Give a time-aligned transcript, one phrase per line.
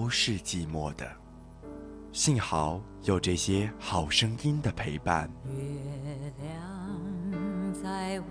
[0.00, 1.04] 都是寂寞的，
[2.12, 5.28] 幸好有这些好声音的陪伴。
[5.44, 8.26] 月亮在我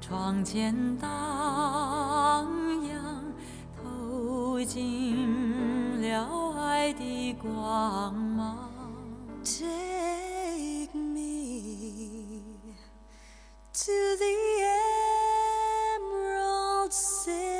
[0.00, 2.46] 窗前荡
[2.86, 3.24] 漾，
[3.82, 8.70] 透进了爱的光芒。
[9.42, 12.60] Take me
[13.72, 14.34] to the
[15.98, 17.55] Emerald City.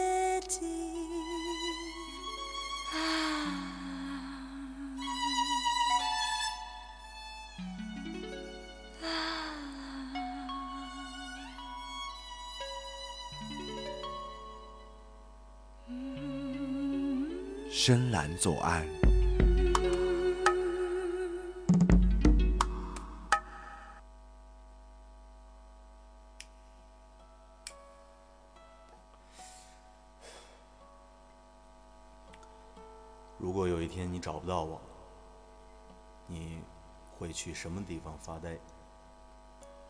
[17.86, 18.84] 深蓝左岸，
[33.38, 34.80] 如果有一天你找不到我，
[36.26, 36.60] 你
[37.16, 38.58] 会去什么地方发呆？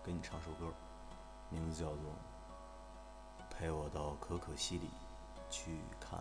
[0.05, 0.71] 给你唱首歌，
[1.49, 1.97] 名字叫做
[3.49, 4.91] 《陪我到可可西里
[5.49, 6.21] 去看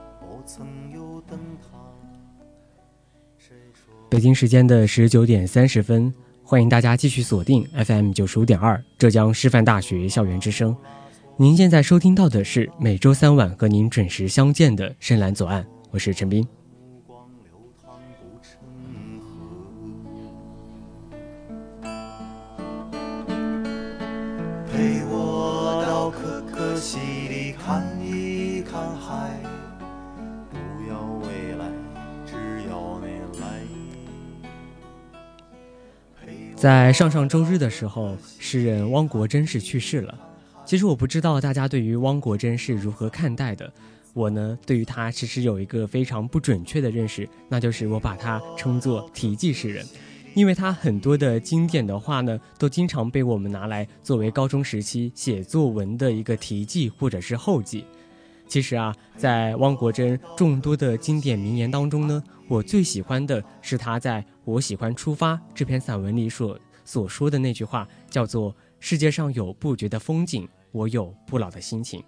[0.45, 1.77] 曾有灯塔
[4.09, 10.75] 北京时间的十九点三十分，欢迎大家继续锁定 FM 九十五点二浙江师范大学校园之声。
[11.37, 16.45] 您现在收听到的是每周三晚和您准时相见的深蓝左岸，我是陈斌。
[36.61, 40.15] 在上上周日的时候，诗人汪国真是去世了。
[40.63, 43.73] 其实我不知道大家对于汪国真是如何看待的。
[44.13, 49.83] 我呢，对于他其实有一个非常不准确的认识，那就是我把他称作题记诗人，
[50.35, 57.83] 因为他很多的经典的话呢，都经常被我们拿来作为高中时期写作文的一个题记或者是后记。
[58.51, 72.03] 其实啊，在汪国真众多的经典名言当中呢，我最喜欢的是他在《我喜欢出发》这篇散文里所所说的那句话，叫做“世界上有不绝的风景，我有不老的心情”。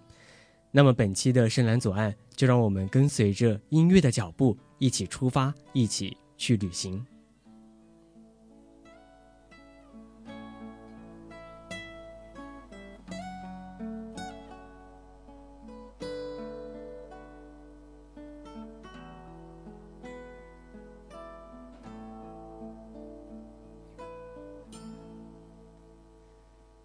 [0.70, 7.02] 那么本期的深蓝左岸，就让我们跟随着音乐的脚步，一起出发，一起去旅行。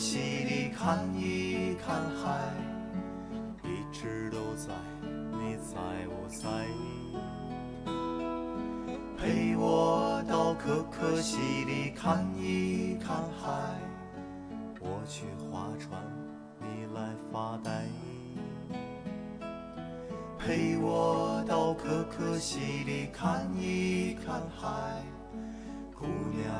[0.00, 2.54] 可可西里看一看海，
[3.62, 4.72] 一直都在，
[5.30, 5.76] 你在
[6.08, 6.48] 我在？
[9.18, 11.36] 陪我到可可西
[11.66, 13.78] 里看一看海，
[14.80, 16.00] 我去划船，
[16.60, 17.86] 你来发呆。
[20.38, 25.04] 陪我到可可西里看一看海，
[25.94, 26.50] 姑娘，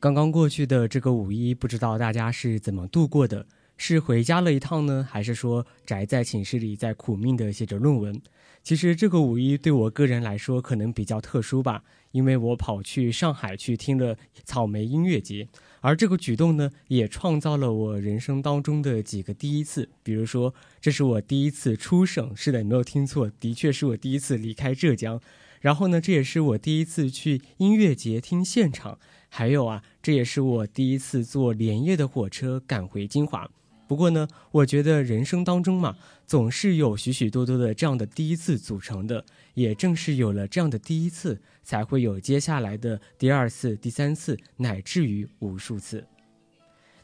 [0.00, 3.44] 刚刚过去的这个五一，不知道大家是怎么度过的？
[3.76, 8.20] 是回家了一趟呢，还是说宅在寝室里在苦命的写着论文？
[8.62, 15.48] 其实这个五一对我个人来说可能比较特殊吧，因为我跑去上海去听了草莓音乐节，
[15.80, 19.88] 而这个举动呢，也创造了我人生当中的几个第一次。
[20.04, 25.20] 比如说，这是我第一次出省，是的，你没有听错，的确是我第一次离开浙江。
[25.60, 28.98] 然后呢，这也是我第一次去音乐节听现场。
[29.30, 33.50] 还有啊，这也是我第一次坐连夜的火车赶回金华。
[33.86, 35.96] 不过呢，我觉得人生当中嘛，
[36.26, 39.24] 总是有许许多多的这样的第一次组成的。
[39.54, 46.06] 也正是有了这样的第一次，才会有接下来的第二次、第三次，乃至于无数次。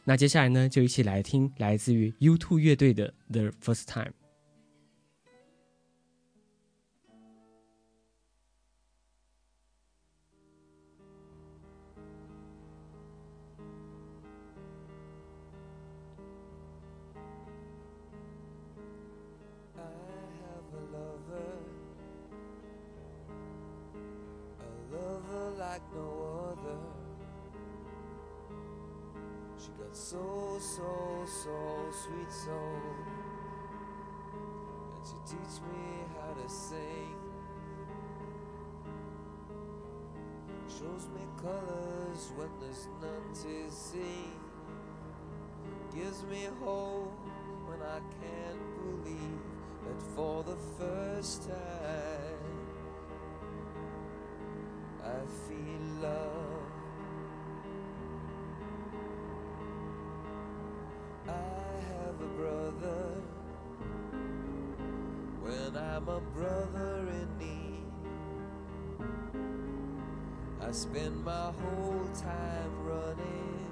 [0.03, 4.05] 那接下来呢，就一起来听来自于 U2 乐队的《The First Time》。
[29.95, 31.57] So, so, so
[31.91, 32.81] sweet soul.
[34.95, 37.15] And she teach me how to sing.
[40.67, 44.31] Shows me colors when there's none to see.
[45.95, 47.17] Gives me hope
[47.67, 49.39] when I can't believe
[49.85, 52.35] that for the first time
[55.01, 55.64] I feel
[56.01, 56.61] love.
[61.27, 63.21] I have a brother
[65.41, 67.85] when I'm a brother in need.
[70.61, 73.67] I spend my whole time running.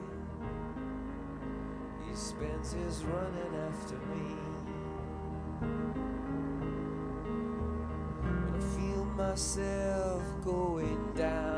[2.07, 4.35] He spends his running after me.
[9.15, 11.52] Myself going down,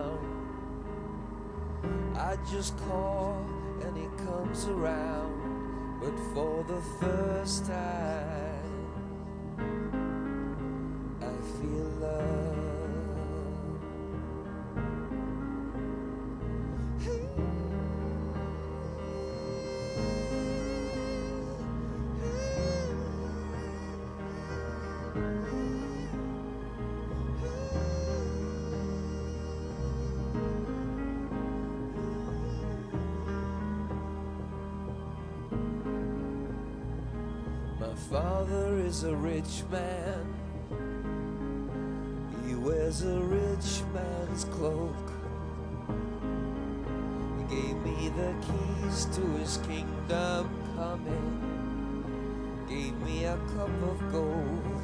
[2.25, 3.45] I just call
[3.83, 8.44] and he comes around but for the first time,
[39.05, 40.33] a rich man.
[42.45, 44.95] He wears a rich man's cloak.
[47.37, 51.31] He gave me the keys to his kingdom coming.
[52.67, 54.81] Gave me a cup of gold.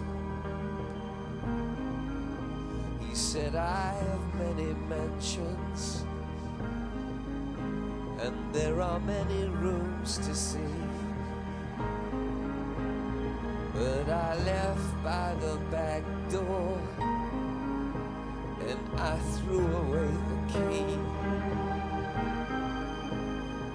[3.00, 6.06] He said, I have many mansions.
[8.20, 10.60] And there are many rooms to see.
[15.04, 16.80] By the back door
[18.68, 20.98] and I threw away the key.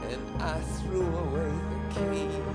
[0.09, 2.46] And I threw away the key.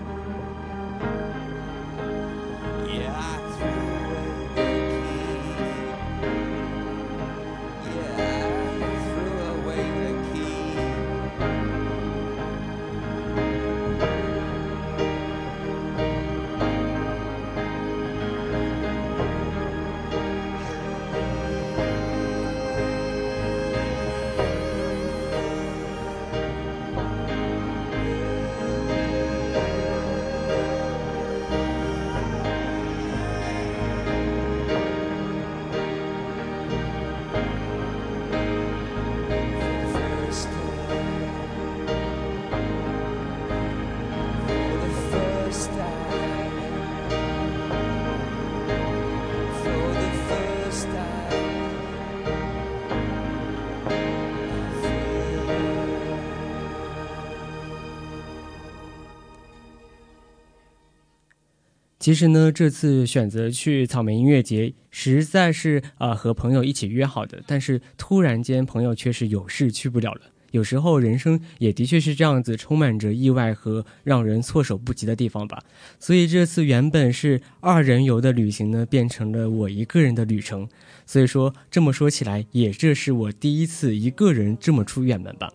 [62.01, 70.21] 其实呢，这次选择去草莓音乐节，实在是啊、和朋友一起约好的，但是突然间朋友却是有事去不了了。
[70.49, 75.59] 有时候人生也的确是这样子，充满着意外和让人措手不及的地方吧。
[75.99, 80.67] 所以这次原本是二人游的旅行呢，变成了我一个人的旅程。
[81.05, 85.53] 所以说这么说起来，也这是我第一次一个人这么出远门吧。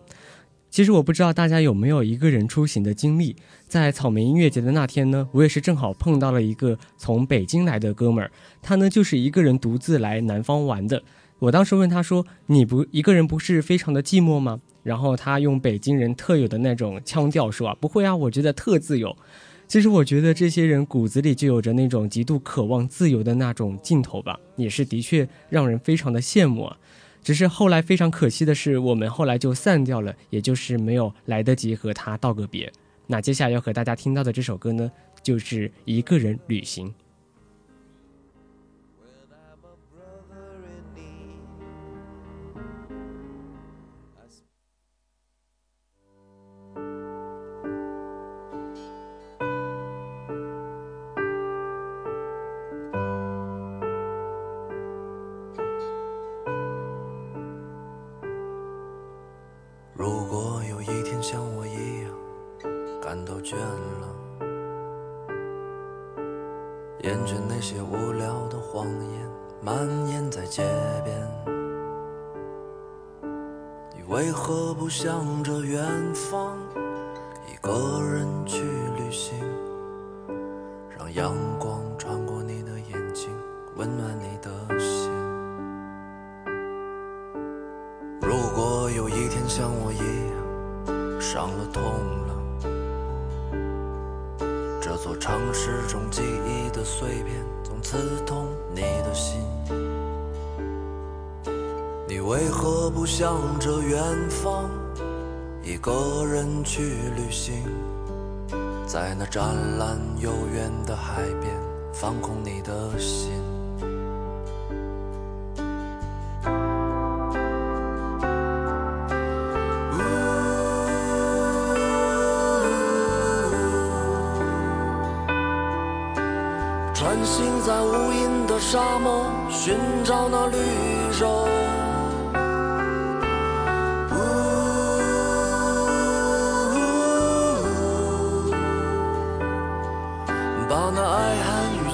[0.69, 3.35] 其实我不知道大家有没有一个人出行的经历，
[3.67, 8.31] 在草莓音乐节的那天呢，我也是正好碰到了一个从北京来的哥们儿，
[8.61, 11.03] 他呢就是一个人独自来南方玩的。
[11.39, 19.15] 我当时问他说：“你不一个人不是非常的寂寞吗？”然后他用北京人特有的那种腔调说：“啊，不会啊，我觉得特自由。”
[19.67, 26.77] 其实我觉得这些人骨子里就有着那种极度渴望自由的那种劲头吧，也是的确让人非常的羡慕啊。
[27.21, 32.71] 只是后来非常可惜的是，我们后来就散掉了，也就是没有来得及和他道个别。
[33.07, 34.91] 那接下来要和大家听到的这首歌呢，
[35.23, 36.93] 就是一个人旅行。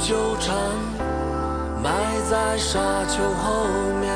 [0.04, 0.54] 纠缠
[1.82, 1.90] 埋
[2.30, 3.66] 在沙丘后
[4.02, 4.14] 面。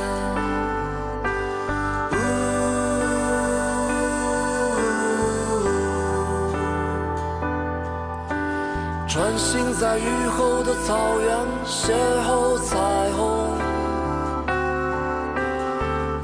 [9.07, 11.93] 穿行在雨后的草原，邂
[12.27, 12.75] 逅彩
[13.15, 13.55] 虹。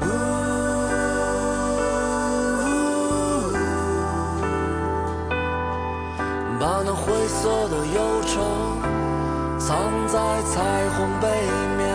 [0.02, 0.06] 呜
[6.60, 8.34] 把那灰色的忧愁
[9.66, 11.28] 藏在彩虹背
[11.78, 11.93] 面。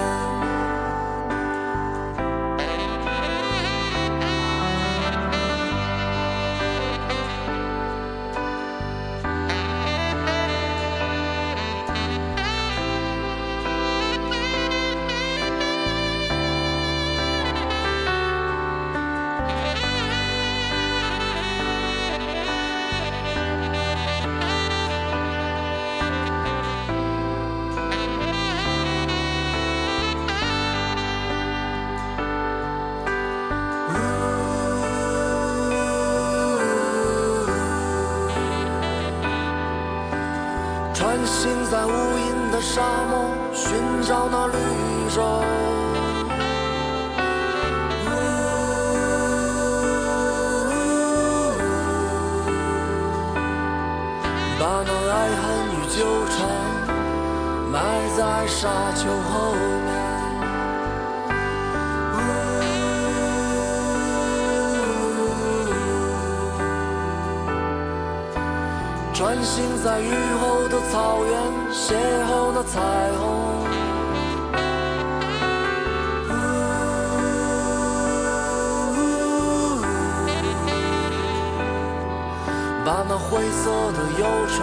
[83.51, 84.57] 色的忧愁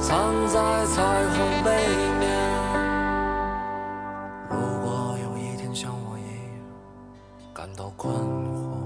[0.00, 0.96] 藏在彩
[1.28, 1.68] 虹背
[2.18, 2.22] 面。
[4.50, 6.64] 如果有一天像我一样
[7.52, 8.78] 感到困惑。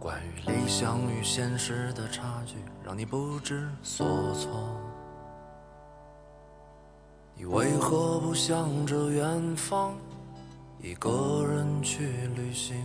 [0.00, 4.50] 关于理想与现实的差距，让你不知所措。
[7.34, 9.94] 你为何不向着远方，
[10.80, 12.76] 一个人去旅行？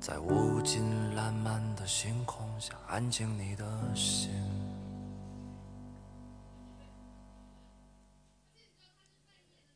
[0.00, 0.80] 在无尽
[1.16, 3.64] 烂漫的星空下，安静你的
[3.96, 4.30] 心。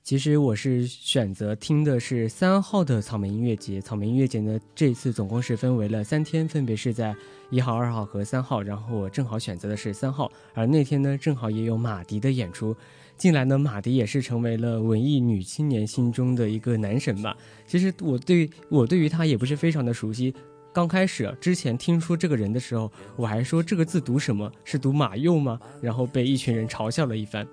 [0.05, 3.81] 其实我是选择听的是三号的草莓音乐节。
[3.81, 7.15] 草莓音乐节呢，这次总共是分为了三天，分别是在
[7.51, 8.63] 一号、二号和三号。
[8.63, 12.77] 然后我正好选择的是三号，而那天呢，正好也有马迪的演出。
[13.23, 17.37] 近来呢，马迪也是成为了文艺女青年心中的一个男神吧。
[17.69, 20.35] 其实我对我对于他也不是非常的熟悉。
[20.73, 24.51] 刚开始之前听说这个人的时候，我还说这个字读什么？
[24.65, 25.61] 是读马佑吗？
[25.81, 27.47] 然后被一群人嘲笑了一番。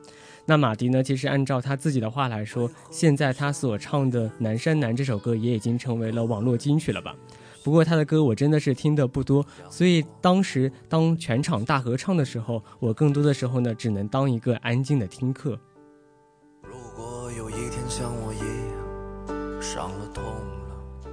[0.43, 1.03] 那马迪呢？
[1.03, 7.15] 其实按照他自己的话来说，现在他所唱的《南山南》这首歌也已经成为了网络金曲了吧？
[7.63, 15.59] 不过他的歌我真的是听的不多，所以当时当全场大合唱的时候，我更多的时候呢，只能当一个安静的听课。
[16.63, 21.11] 如果有一天像我一样伤了痛了，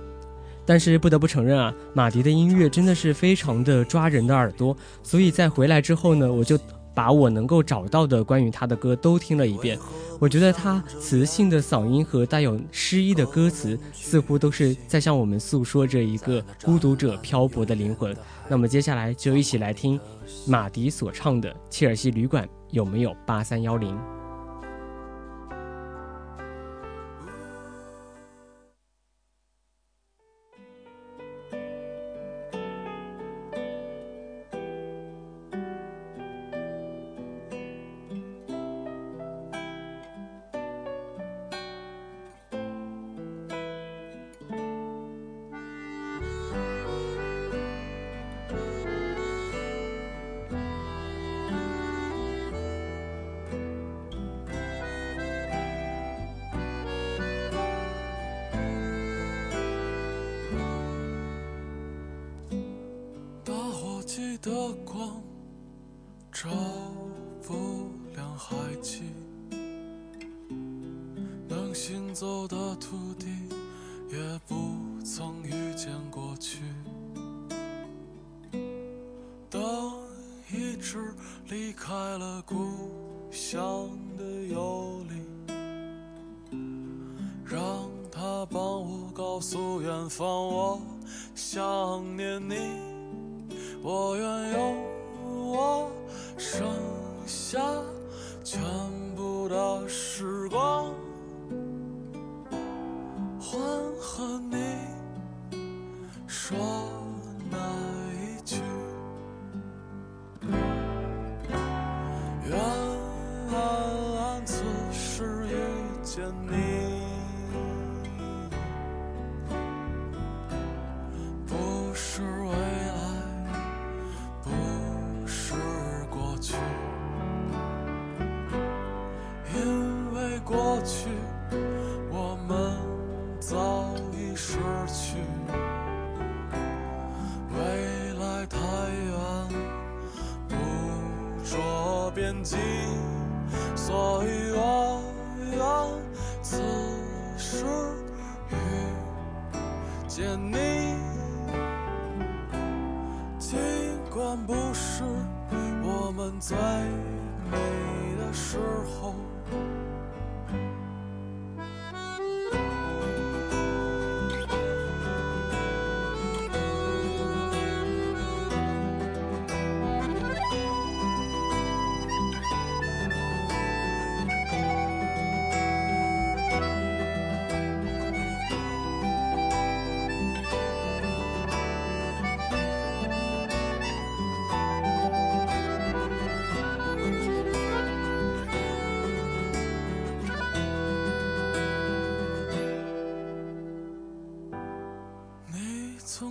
[0.65, 6.59] 但是不得不承认啊，马迪的音乐真的是非常的抓人的耳朵，所以在回来之后呢，我就。
[6.97, 9.79] 把我能够找到的关于他的歌都听了一遍，
[10.19, 18.17] 我觉得他磁性的嗓音和带有诗意的歌词，似乎都是在向我们诉说着一个孤独者漂泊的灵魂。
[18.49, 20.01] 那么接下来就一起来听
[20.47, 24.16] 马迪所唱的《切尔西旅馆》，有没有八三幺零？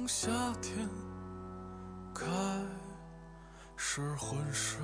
[0.07, 0.29] 夏
[0.61, 0.87] 天
[2.13, 2.25] 开
[3.75, 4.79] 始昏睡，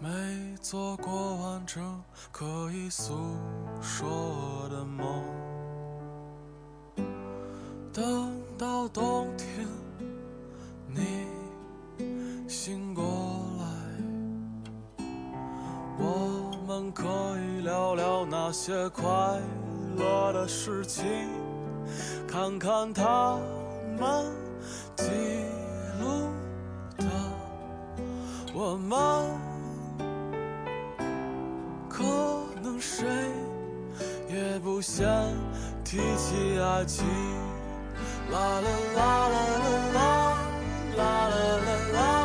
[0.00, 3.14] 没做过完整可以诉
[3.80, 5.22] 说的梦。
[7.92, 9.68] 等到冬天，
[10.88, 11.28] 你
[12.48, 13.04] 醒过
[13.58, 13.64] 来，
[15.98, 17.06] 我们可
[17.38, 19.40] 以聊聊那些快
[19.96, 21.04] 乐的事情，
[22.28, 23.38] 看看他
[23.98, 24.32] 们
[24.96, 25.04] 记
[26.00, 26.30] 录
[26.98, 27.04] 的。
[28.54, 28.98] 我们
[31.88, 32.02] 可
[32.62, 33.06] 能谁
[34.28, 35.06] 也不想
[35.84, 37.06] 提起爱情，
[38.30, 39.28] 啦啦啦。
[39.28, 39.36] 啦啦
[39.94, 40.02] 啦
[40.96, 42.21] 啦啦啦啦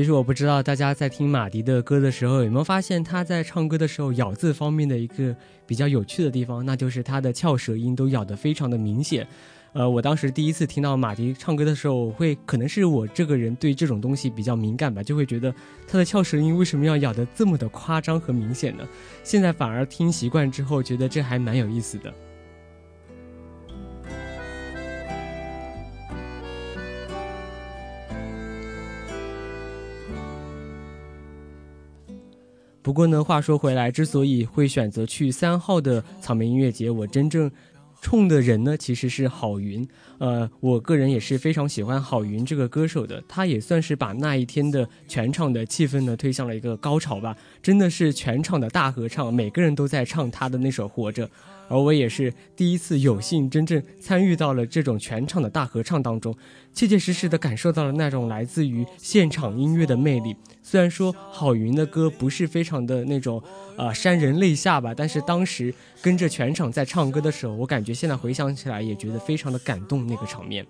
[0.00, 5.36] 其实我不知道大家在听马迪的歌的时候有没有发现他在唱歌的时候咬字方面的一个
[5.66, 9.28] 比较有趣的地方，那就是他的翘舌音都咬得非常的明显。
[9.74, 15.54] 呃，我当时第一次听到马迪唱歌的时候，我会可能是我这个人对这种东西比较敏感吧，就会觉得
[15.86, 18.88] 他的翘舌音为什么要咬得这么的夸张和明显呢？
[19.22, 22.10] 现在反而听习惯之后，觉得这还蛮有意思的。
[32.90, 37.48] 不过呢，话说回来，之所以会选择去三号的草莓音乐节，我真正。
[38.02, 39.86] 冲的人呢，其实是郝云。
[40.18, 47.36] 呃，我个人也是非常喜欢郝云这个歌手的，他也算是把那一天的全场的气氛呢推向了一个高潮吧。
[47.62, 51.28] 真的是全场的大合唱，每个人都在唱他的那首《活着》。
[51.70, 56.36] 而我也是第一次有幸真正参与到了这种全场的大合唱当中，
[56.74, 60.36] 切切实实的感受到了那种来自于现场音乐的魅力。
[60.62, 63.40] 虽然说郝云的歌不是非常的那种，
[63.76, 70.66] 呃，潸人泪下吧，但是当时跟着全场在唱歌的时候，我感觉现在回想起来也觉得非常的感动那个场面。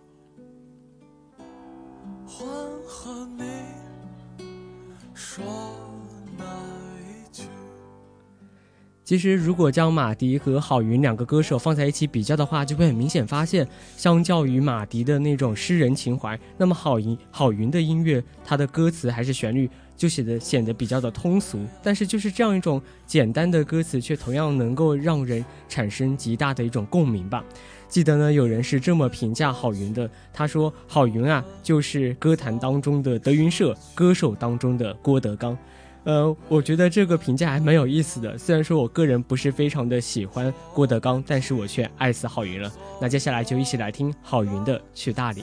[9.11, 21.59] 其实，如果将马迪和郝云两个歌手放在一起比较的话，就会很明显发现，相较于马迪的那种诗人情怀，那么郝云郝云的音乐，它的歌词还是旋律就写的显得比较的通俗。
[21.83, 27.45] 但是，就是这样一种简单的歌词，却同样能够让人产生极大的一种共鸣吧。
[27.89, 35.59] 记得呢，有人是这么评价郝云的，他说：“郝云啊，就是歌坛当中的德云社，歌手当中的郭德纲。”
[36.05, 38.37] 呃，我觉得这个评价还蛮有意思的。
[38.39, 42.73] 虽然说我个人不是非常的喜欢郭德纲，但是我却爱死郝云了。
[43.01, 45.43] 那接下来就一起来听郝云的《去大理》。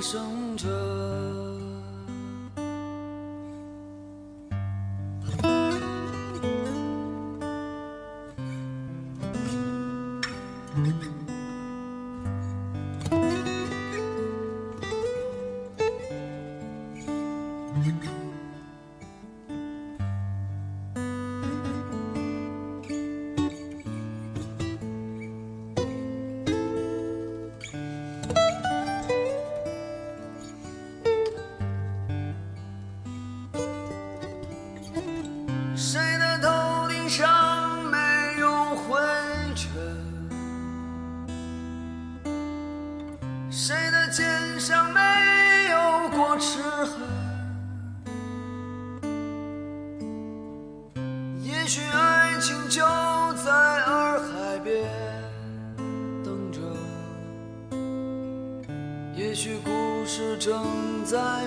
[0.00, 0.35] 生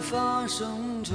[0.09, 1.13] 发生着。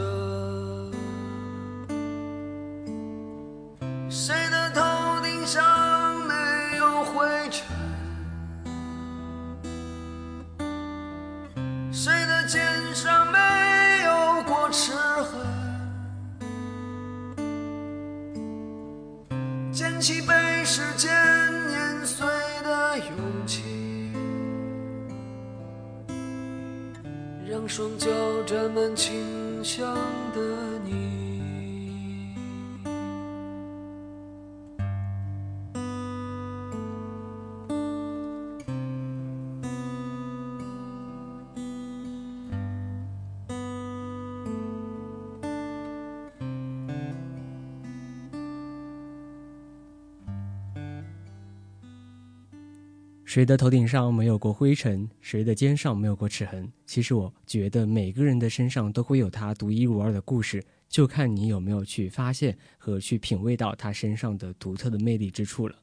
[4.08, 7.66] 谁的头顶上没有灰尘？
[11.90, 12.62] 谁的肩
[12.94, 13.38] 上没
[14.04, 15.40] 有过齿痕？
[19.72, 21.12] 捡起被时间
[27.76, 28.08] 双脚
[28.46, 29.84] 沾满清香
[30.32, 30.73] 的
[53.34, 55.10] 谁的头顶上没有过灰尘？
[55.20, 56.70] 谁的肩上没有过齿痕？
[56.86, 65.74] 其实我觉得每个人的身上都会有他独一无二的故事，就看你有没有去发现和去品味到他身上的独特的魅力之处了。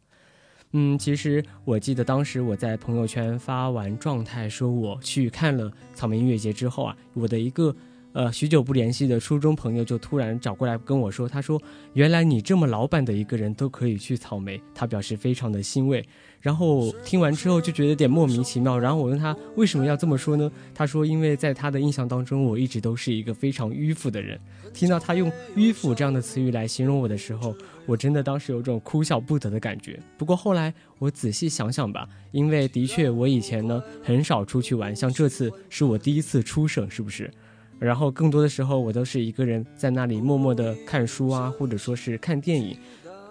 [0.72, 7.76] 嗯，其实我记得当时我在朋友圈发完状态说我去看了草莓音乐节之后啊，我的一个。
[8.14, 11.62] 呃，许久不联系的初中朋友就突然找过来跟我说：“他说，
[11.94, 16.06] 原来你这么老板的一个人都可以去草莓。”他表示非常的欣慰。
[16.42, 18.78] 然后听完之后就觉得有点莫名其妙。
[18.78, 20.52] 然后我问他为什么要这么说呢？
[20.76, 24.38] 他说：“因为在他的印象当中，我一直都是一个非常迂腐的人。
[24.74, 29.98] 听到他用迂腐这样的词语来形容我的时候，我真的当时有种哭笑不得的感觉。
[30.18, 37.32] 不过后来我仔细想想吧，因为的确我以前呢很少出去玩，像这次是我第一次出省，是不是？”
[37.82, 42.78] 然后更多的时候，我都是一个人在那里默默的看书啊，或者说是看电影，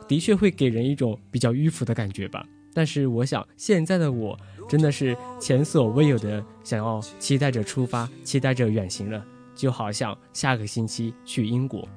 [0.08, 2.44] 的确会给人一种比较迂腐的感觉吧。
[2.74, 4.36] 但是我想，现在的我
[4.68, 11.88] 真的是前所未有的想要期待着出发，期待着远行了，就好像下个星期去英国。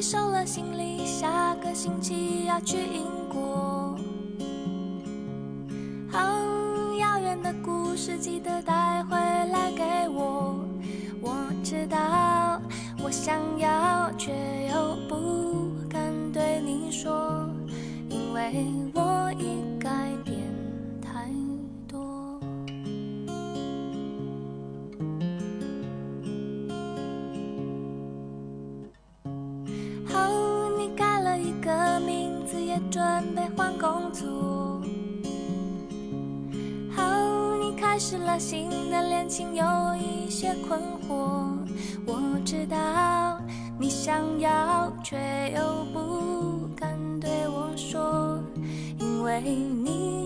[0.00, 3.96] 收了行李，下个星期要去英国。
[6.12, 10.64] 嗯，遥远的故事记得带回来给我。
[11.20, 11.34] 我
[11.64, 12.60] 知道，
[13.02, 14.32] 我想要，却
[14.70, 16.00] 又不敢
[16.32, 17.50] 对你说，
[18.08, 19.67] 因为我已
[31.62, 33.02] 个名字，也准
[33.34, 34.80] 备换工作。
[36.90, 37.02] 好，
[37.60, 39.64] 你开始了新的恋情，有
[39.96, 41.56] 一些困惑。
[42.06, 43.40] 我知道
[43.78, 45.16] 你想要，却
[45.56, 46.90] 又不敢
[47.20, 48.38] 对我说，
[48.98, 50.17] 因为你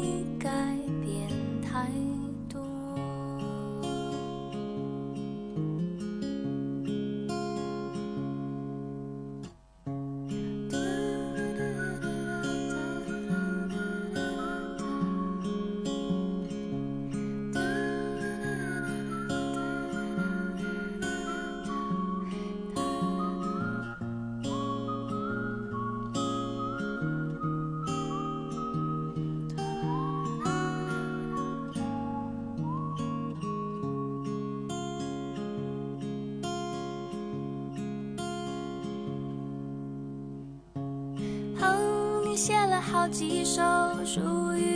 [43.13, 43.63] 几首
[44.07, 44.72] 属于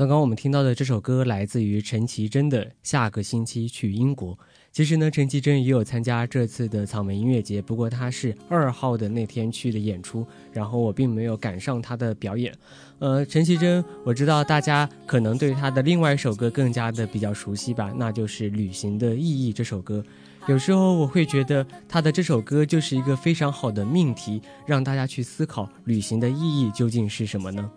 [0.00, 4.34] 刚刚我们听到的这首歌来自于陈绮贞的《下个星期去英国》。
[4.72, 12.50] 其实呢，陈绮贞也有参加这次的草莓音乐节，不过她是二号的那天去的演出，然后我并没有赶上她的表演。
[12.98, 20.02] 呃，陈绮贞，我知道大家可能对她的另外一首歌更加的比较熟悉吧，那就是《旅行的意义》这首歌。
[20.46, 27.70] 有时候我会觉得她的这首歌就是一个非常好的命题，让大家去思考旅行的意义究竟是什么呢？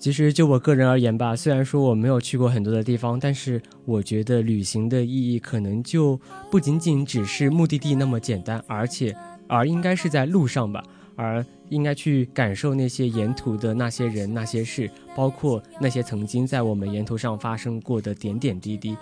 [0.00, 6.18] 其实就我个人而言吧，虽然说我没有去过很多的地方，但是我觉得旅行的意义可能就
[6.50, 9.14] 不仅仅只是目的地那么简单，而且
[9.48, 10.82] 而应该是在路上吧，
[11.14, 18.96] 而应该去感受那些沿途的那些人、那些事，包括那些曾经在我们沿途上发生过的点点滴滴。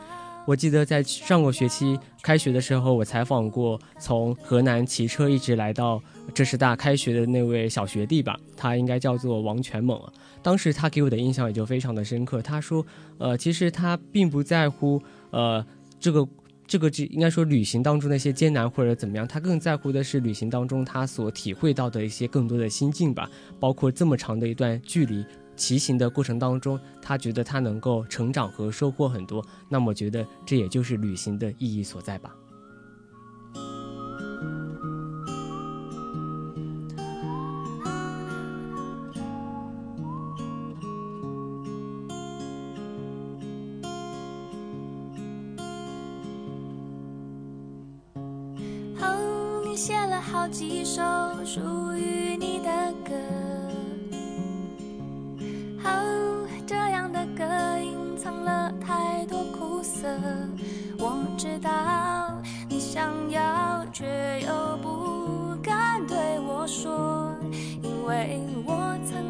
[0.46, 6.00] 我记得在上个学期开学的时候，我采访过从河南骑车一直来到
[6.32, 10.00] 浙师大开学的那位小学弟吧，他应该叫做王全猛。
[10.42, 12.40] 当时他给我的印象也就非常的深刻。
[12.40, 12.86] 他说，
[13.18, 15.66] 呃，其实他并不在乎，呃，
[15.98, 16.28] 这个
[16.64, 23.28] 这个这应该说旅行当中那些艰难或者怎么样，他更在乎的是旅行当中他所体会到的一些更多的心境吧，
[23.58, 25.24] 包括这么长的一段距离。
[25.56, 32.36] 骑行的过程当中，他觉得他能够成长和收获很多，那么觉得这也就是旅行的意义所在吧。
[49.00, 51.02] 哦，你写了好几首
[51.44, 51.60] 属
[51.94, 53.55] 于你的歌。
[55.86, 57.44] 哦，这样的歌
[57.78, 60.08] 隐藏了太多苦涩。
[60.98, 61.70] 我知道
[62.68, 64.06] 你想要，却
[64.46, 67.34] 又不敢对我说，
[67.82, 69.25] 因为我曾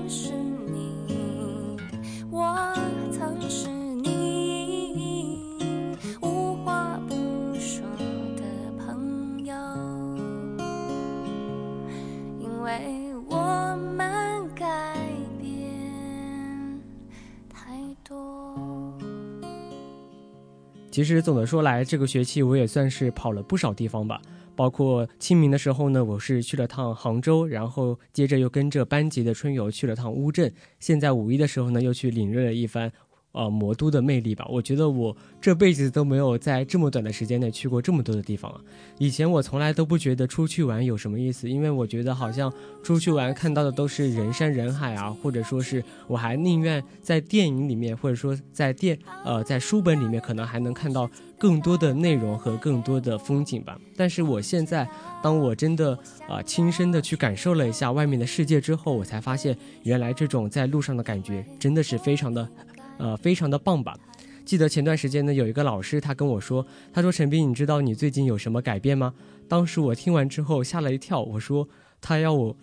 [20.96, 24.18] 其实总的说来，这个学期我也算是跑了不少地方吧。
[24.54, 30.50] 包括清明的时候呢，我是去了趟杭州，然后接着又跟着班级的春游去了趟乌镇。
[30.80, 32.90] 现在五一的时候呢，又去领略了一番。
[33.36, 38.58] 呃，魔都的魅力吧，我觉得我这辈子都没有在这么短的时间内去过这么多的地方啊。
[38.96, 42.50] 以前我从来都不觉得出去玩有什么意思，因为我觉得好像
[42.82, 51.06] 出去玩看到的都是人山人海啊，或者说是我还宁愿在电影里面，或者说在电呃在书本里面，可能还能看到
[51.38, 53.78] 更多的内容和更多的风景吧。
[53.94, 54.88] 但是我现在，
[55.22, 62.48] 当我真的啊亲身的去感受了一下外面的世界之后，我才发现原来这种在路上的感觉真的是非常的。
[62.98, 63.96] 呃，非常的棒吧？
[64.44, 69.12] 记得前段时间呢，有一个老师他跟我说，他说陈斌，你知道你最近有什么改变吗？
[69.48, 71.68] 当时我听完之后吓了一跳，我说
[72.00, 72.56] 他要我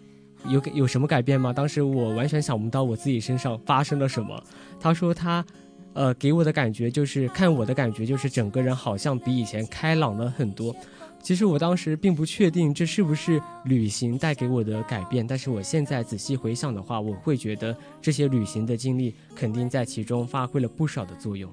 [0.47, 1.51] 有有什么改变吗？
[1.51, 4.41] 当时我完全想不到我自己身上发生了什么。
[4.79, 5.45] 他说他，
[5.93, 10.75] 呃，给我的感觉就是看我的感觉就是整个人好像比以前开朗了很多。
[11.23, 21.49] 其实我当时并不确定这是不是旅行带给我的改变，但是我现在仔细回想的话，我会觉得这些旅行的经历肯定在其中发挥了不少的作用。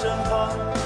[0.00, 0.77] 身旁，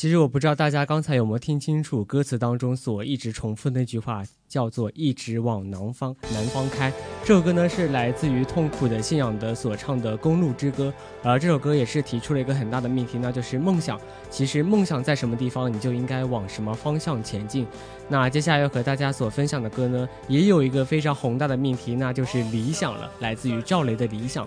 [0.00, 6.90] 其实我不知道大家刚才有没有听清楚歌词当中所一直重复的那句话，叫做“一直往南方南方开”。
[7.22, 10.88] 这首歌呢是来自于痛苦的信仰的所唱的《公路之歌》，
[11.22, 14.00] 而这首歌也是提出了一个很大的命题，那就是梦想。
[14.30, 17.66] 其实梦想在什么地方，你就应该往什么方向前进。
[18.12, 24.44] 那接下来要和大家所分享的歌呢，也有一个非常宏大的命题，那就是理想了，来自于赵雷的《理想》。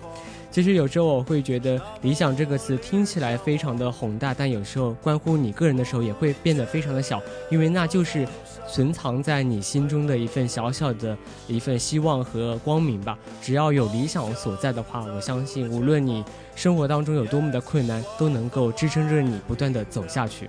[0.50, 8.28] 其实有时候我会觉得“理想”这个词听起来非常的宏大，但有时候关乎你个人的时候也会变得非常的小，因为那就是
[8.70, 11.16] 存藏在你心中的一份小小的
[11.48, 13.18] 一份希望和光明吧。
[13.42, 16.22] 只要有理想所在的话，我相信无论你
[16.54, 20.48] 生活当中有多么的困难，都能够支撑着你不断的走下去。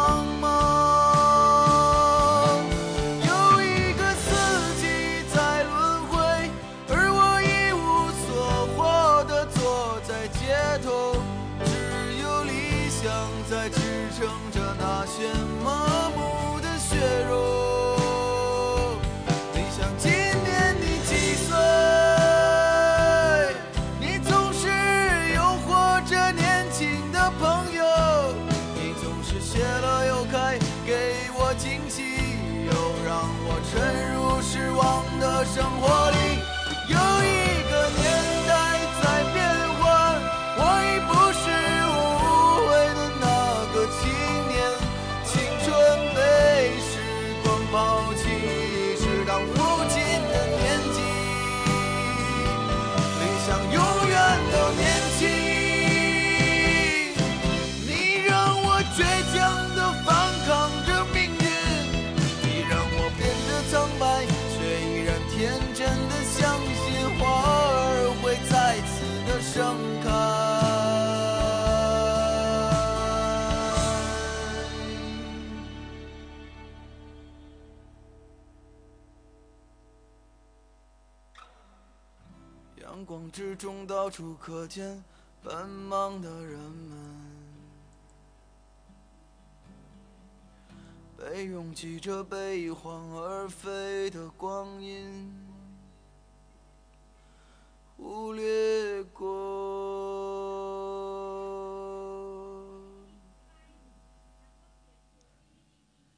[83.31, 85.03] 之中，到处可见
[85.41, 86.99] 奔忙的人们。
[91.17, 95.31] 被拥挤着悲欢而飞的光阴
[97.95, 99.29] 忽略过。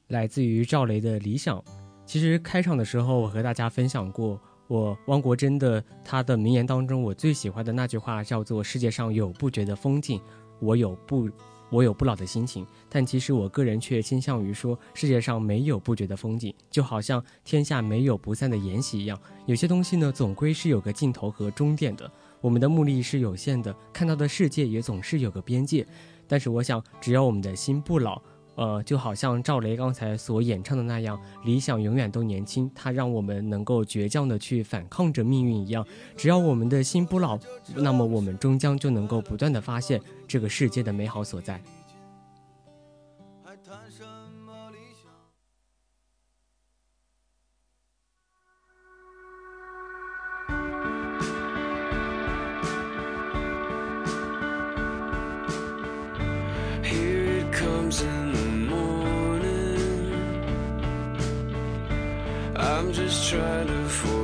[0.08, 1.62] 来自于赵雷的理想。
[2.06, 4.40] 其实开场的时候，我和大家分享过，
[4.74, 10.20] 我汪国真的他的名言当中，我最喜欢的那句话叫做“世界上有不绝的风景，
[10.60, 11.30] 我有不
[11.70, 12.66] 我有不老的心情”。
[12.90, 19.16] 但其实我个人却倾向于说，世界上没有不绝的风景，就好像天下没有不散的筵席一样。
[19.46, 22.12] 有些东西呢，总归是有个尽头和终点的。
[22.42, 25.86] 我们的目力是有限的，看到的世界也总是有个边界。
[26.28, 28.20] 但是我想，只要我们的心不老。
[28.56, 35.86] 呃，就好像赵雷刚才所演唱的那样，理想永远都年轻，它让我们能够倔强的去反抗着命运一样。
[36.16, 37.40] 只要我们的心不老，
[37.76, 41.62] 那么我们终将就能够不断的发现这个世界的美好所在。
[63.34, 64.23] choix de faux.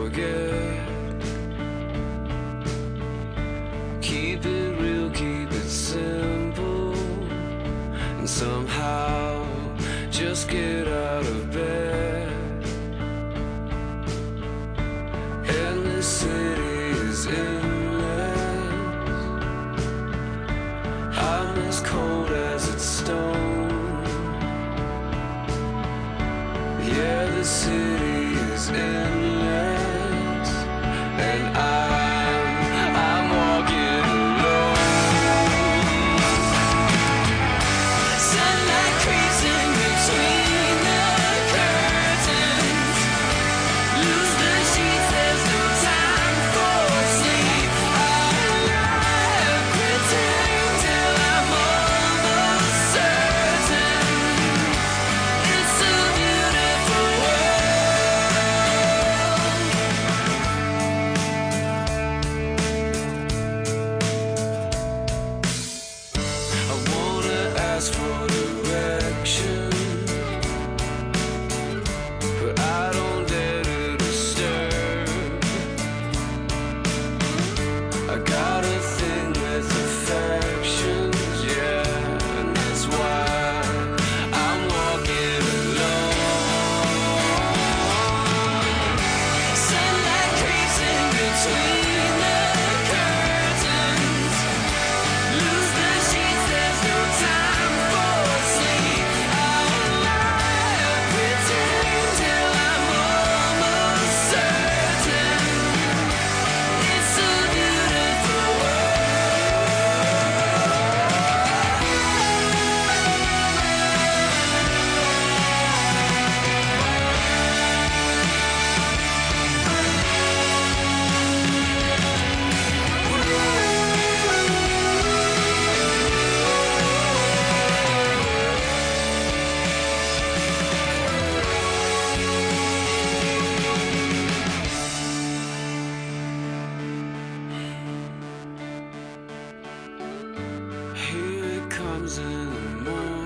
[142.18, 142.50] In
[142.84, 143.19] the morning.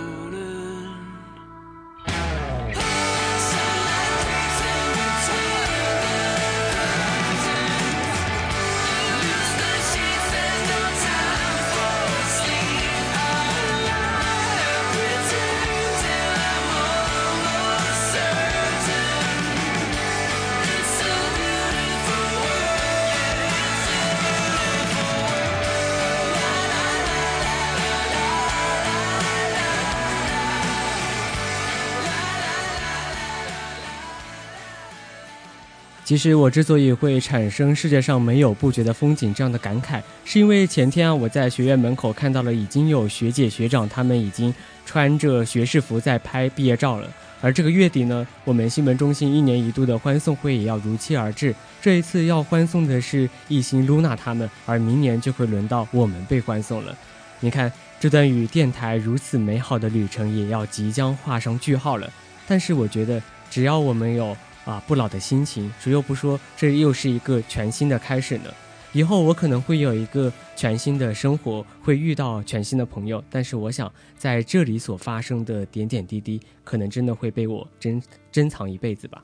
[36.13, 44.53] 其实我之所以会产生世界上没有不绝的风景这样的感慨，是因为前天啊我在学院门口看到了已经有学姐学长他们已经
[44.85, 47.09] 穿着学士服在拍毕业照了。
[47.41, 51.55] 而这个月底呢，我们新闻中心一年一度的欢送会也要如期而至。
[51.81, 56.95] 这一次要欢送的是艺兴、露娜他们，而明年就会轮到我们被欢送了。
[57.39, 62.07] 你看，这段与电台如此美好的旅程也要即将画上句号了。
[62.47, 68.53] 但是我觉得，只要我们有啊不老的心情，谁又不说这又是一个全新的开始呢？
[68.93, 78.01] 以后我可能会有一个全新的生活，会遇到全新的朋友，但是我想在这里所发生的点点滴滴，可能真的会被我珍
[78.31, 79.23] 珍藏一辈子吧。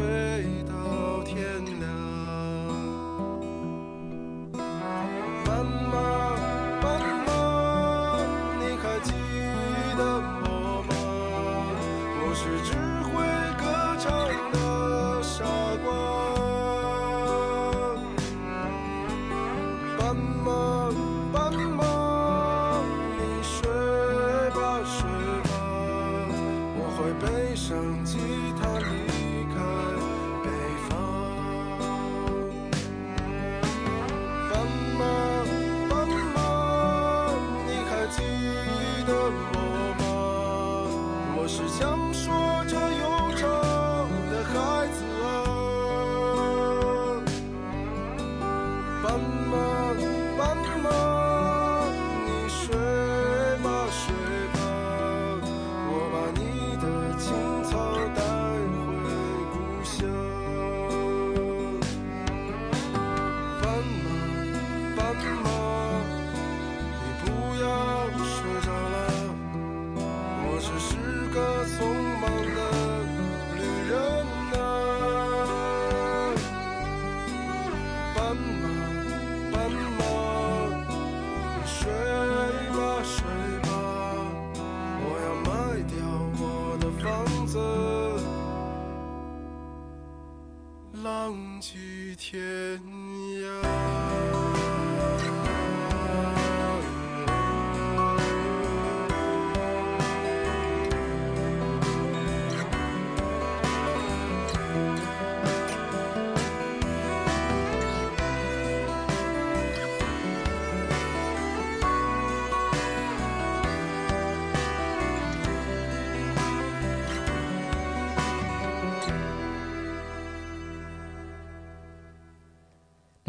[0.00, 0.29] 你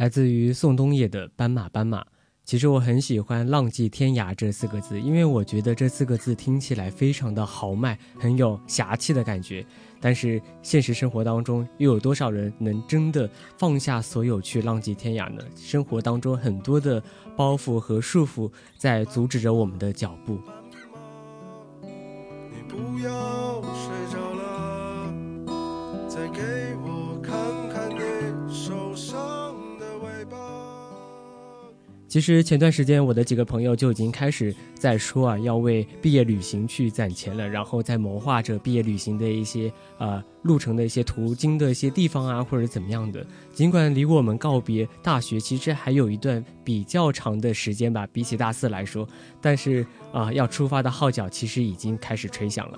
[0.02, 2.02] 来自于宋冬野的《斑马斑马》。
[2.44, 9.64] 其实我很喜欢“浪迹天涯”这四个字，因为我觉得这四个字听起来非常的豪迈，很有侠气的感觉。
[10.00, 13.30] 但是现实生活当中，又有多少人能真的
[13.60, 15.44] 放下所有去浪迹天涯呢？
[15.56, 17.00] 生活当中很多的
[17.38, 20.40] 包袱和束缚在阻止着我们的脚步。
[21.84, 24.01] 你不要睡
[32.12, 43.26] 其实前段时间，我的几个朋友就已经开始在说啊，要为毕业旅行去攒钱了，然后在谋划着毕业旅行的一些呃路程的一些途经的一些地方啊，或者怎么样的。
[43.54, 49.08] 尽管离我们告别大学其实还有一段比较长的时间吧，比起大四来说，
[49.40, 52.78] 但是啊，要出发的号角其实已经开始吹响了。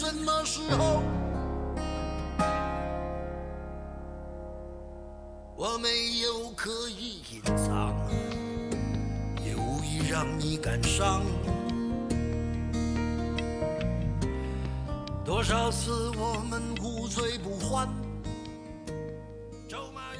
[0.00, 1.02] 什么时候？
[5.54, 7.94] 我没有刻意隐藏，
[9.44, 11.20] 也无意让你感伤。
[15.22, 17.86] 多少次我们无醉不欢。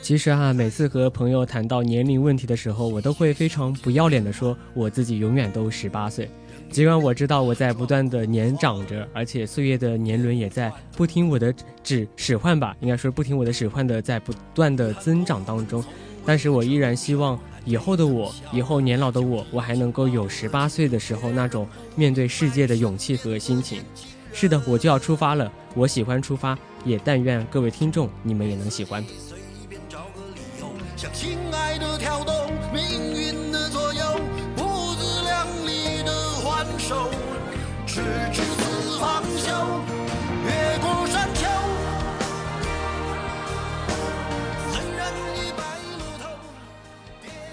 [0.03, 6.31] 其实啊，每次和朋友谈到年龄问题的时候，我都会非常不要脸的说，我自己永远都十八岁。
[6.71, 11.53] 尽管我知道我在不断的年长着，而且岁月的年轮也在不听我的
[11.83, 15.85] 指使唤吧，应该说不听我的使唤的在不断的增长当中，
[16.25, 21.66] 但是我依然希望以后的我，以后年老的我，我还能够有十八岁的时候那种
[21.97, 23.83] 面对世界的勇气和心情。
[24.33, 29.05] 是的，我就要出发了，我喜欢出发，也但愿各位听众你们也能喜欢。
[30.97, 32.33] 向亲爱的挑逗，
[32.73, 33.30] 命运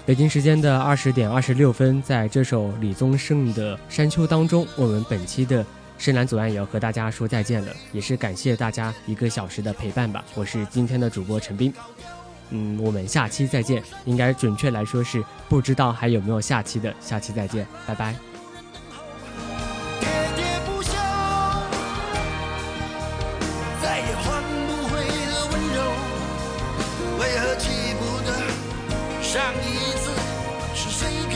[0.08, 5.62] 北京时间的二十点二十六分在这首李宗盛的山丘当中我们本期的
[5.98, 10.24] 深蓝左岸也要和大家说再见了也是感谢大家一个小时的陪伴吧。
[10.34, 11.70] 我是今天的主播陈斌
[12.50, 13.82] 嗯我们下期再见。
[14.06, 18.27] 应该准确来说是不知道还有没有下期的下期再见拜拜。